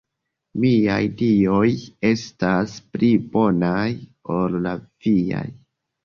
[0.61, 1.67] Miaj Dioj
[2.11, 3.83] estas pli bonaj
[4.37, 4.73] ol la
[5.05, 5.43] viaj.